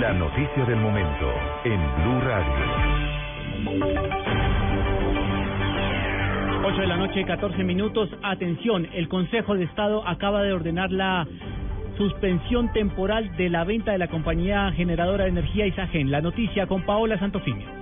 La, 0.00 0.12
noticia 0.12 0.64
del 0.64 0.76
momento 0.76 1.32
en 1.64 1.80
Blue 1.96 2.20
Radio. 2.20 2.54
8 6.64 6.80
de 6.80 6.86
la 6.86 6.96
noche, 6.96 7.24
14 7.24 7.64
minutos. 7.64 8.08
Atención, 8.22 8.86
el 8.92 9.08
Consejo 9.08 9.54
de 9.56 9.64
Estado 9.64 10.06
acaba 10.06 10.42
de 10.42 10.52
ordenar 10.52 10.92
la 10.92 11.26
suspensión 11.96 12.72
temporal 12.72 13.36
de 13.36 13.50
la 13.50 13.64
venta 13.64 13.92
de 13.92 13.98
la 13.98 14.08
compañía 14.08 14.70
generadora 14.72 15.24
de 15.24 15.30
energía 15.30 15.66
Isagen. 15.66 16.10
La 16.10 16.20
noticia 16.20 16.66
con 16.66 16.82
Paola 16.82 17.18
Santofimio. 17.18 17.77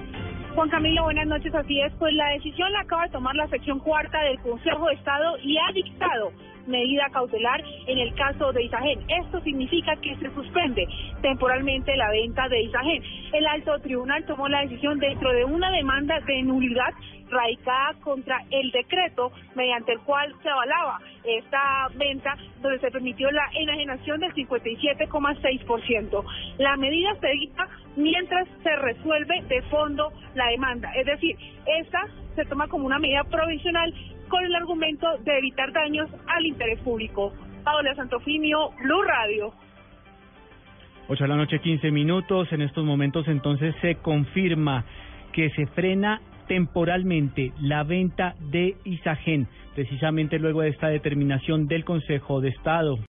Juan 0.56 0.70
Camilo, 0.70 1.02
buenas 1.02 1.26
noches. 1.26 1.54
Así 1.54 1.78
es, 1.82 1.92
pues 1.98 2.14
la 2.14 2.30
decisión 2.30 2.72
la 2.72 2.80
acaba 2.80 3.02
de 3.02 3.10
tomar 3.10 3.36
la 3.36 3.46
sección 3.48 3.78
cuarta 3.78 4.18
del 4.22 4.40
Consejo 4.40 4.86
de 4.86 4.94
Estado 4.94 5.36
y 5.42 5.58
ha 5.58 5.70
dictado 5.74 6.32
medida 6.66 7.10
cautelar 7.12 7.62
en 7.86 7.98
el 7.98 8.14
caso 8.14 8.54
de 8.54 8.64
Isagen. 8.64 9.04
Esto 9.06 9.42
significa 9.42 9.94
que 9.96 10.16
se 10.16 10.32
suspende 10.32 10.88
temporalmente 11.20 11.94
la 11.94 12.08
venta 12.08 12.48
de 12.48 12.62
Isagen. 12.62 13.02
El 13.34 13.46
alto 13.46 13.78
tribunal 13.80 14.24
tomó 14.24 14.48
la 14.48 14.62
decisión 14.62 14.98
dentro 14.98 15.30
de 15.30 15.44
una 15.44 15.70
demanda 15.70 16.20
de 16.20 16.42
nulidad 16.42 16.94
radicada 17.28 17.92
contra 18.02 18.42
el 18.50 18.70
decreto 18.70 19.32
mediante 19.54 19.92
el 19.92 20.00
cual 20.00 20.34
se 20.42 20.48
avalaba 20.48 21.00
esta 21.24 21.88
venta 21.96 22.34
donde 22.62 22.78
se 22.78 22.90
permitió 22.90 23.30
la 23.30 23.46
enajenación 23.54 24.20
del 24.20 24.32
57,6%. 24.32 26.24
La 26.58 26.76
medida 26.76 27.14
se 27.20 27.28
dicta 27.28 27.68
mientras 27.96 28.46
se 28.62 28.76
resuelve 28.76 29.42
de 29.48 29.62
fondo 29.62 30.12
la 30.34 30.46
demanda. 30.48 30.92
Es 30.94 31.06
decir, 31.06 31.36
esta 31.80 32.06
se 32.34 32.44
toma 32.44 32.68
como 32.68 32.86
una 32.86 32.98
medida 32.98 33.24
provisional 33.24 33.92
con 34.28 34.44
el 34.44 34.54
argumento 34.54 35.06
de 35.24 35.38
evitar 35.38 35.72
daños 35.72 36.08
al 36.26 36.46
interés 36.46 36.80
público. 36.80 37.32
Paola 37.64 37.94
Santofimio, 37.94 38.70
Blue 38.82 39.02
Radio. 39.02 39.52
8 41.08 41.24
de 41.24 41.28
la 41.28 41.36
noche, 41.36 41.60
15 41.60 41.90
minutos. 41.90 42.52
En 42.52 42.62
estos 42.62 42.84
momentos 42.84 43.28
entonces 43.28 43.74
se 43.80 43.96
confirma 43.96 44.84
que 45.32 45.50
se 45.50 45.66
frena 45.66 46.20
temporalmente 46.48 47.52
la 47.60 47.82
venta 47.84 48.34
de 48.40 48.76
Isagen, 48.84 49.48
precisamente 49.74 50.38
luego 50.38 50.62
de 50.62 50.70
esta 50.70 50.88
determinación 50.88 51.66
del 51.66 51.84
Consejo 51.84 52.40
de 52.40 52.48
Estado. 52.50 52.98